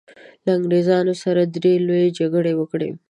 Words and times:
له 0.45 0.51
انګریزانو 0.57 1.13
سره 1.23 1.41
یې 1.43 1.51
درې 1.55 1.73
لويې 1.87 2.15
جګړې 2.19 2.53
وکړې. 2.55 2.89